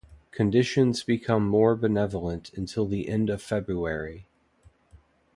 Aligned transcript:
Conditions 0.31 1.03
become 1.03 1.47
more 1.47 1.75
benevolent 1.75 2.51
until 2.55 2.87
the 2.87 3.07
end 3.07 3.29
of 3.29 3.39
February. 3.39 4.25